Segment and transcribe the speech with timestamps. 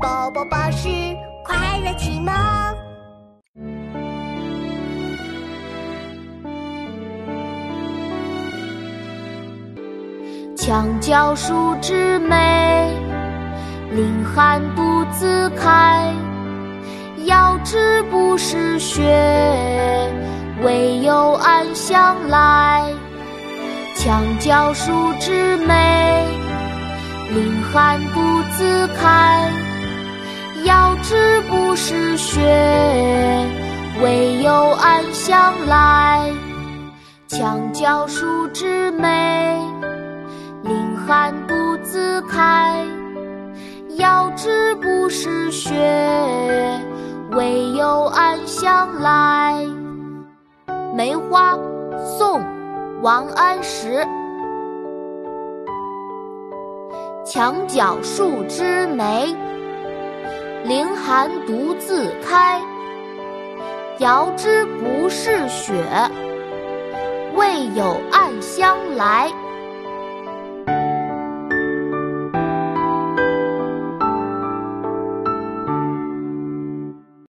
[0.00, 0.88] 宝宝巴士
[1.44, 2.32] 快乐启蒙。
[10.56, 12.92] 墙角数枝梅，
[13.90, 16.12] 凌寒独自开。
[17.24, 19.02] 遥知不是雪，
[20.62, 22.84] 为有暗香来。
[23.96, 26.24] 墙角数枝梅，
[27.34, 28.20] 凌寒独
[28.52, 29.17] 自开。
[31.90, 32.42] 是雪，
[34.02, 36.30] 为有暗香来。
[37.26, 39.58] 墙角数枝梅，
[40.64, 42.84] 凌寒独自开。
[43.96, 45.72] 遥知不是雪，
[47.30, 49.56] 为有暗香来。
[50.94, 51.56] 梅花，
[52.18, 52.38] 宋·
[53.00, 54.06] 王安石。
[57.24, 59.34] 墙角数枝梅，
[60.68, 62.60] 凌寒独自开。
[64.00, 65.72] 遥知不是雪，
[67.34, 69.32] 为有暗香来。